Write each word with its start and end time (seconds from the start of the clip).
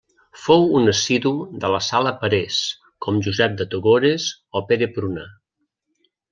Fou 0.43 0.63
un 0.77 0.87
assidu 0.93 1.33
de 1.65 1.69
la 1.73 1.81
Sala 1.89 2.15
Parés, 2.23 2.57
com 3.07 3.21
Josep 3.29 3.61
de 3.61 3.69
Togores 3.77 4.29
o 4.63 4.67
Pere 4.73 4.93
Pruna. 4.99 5.31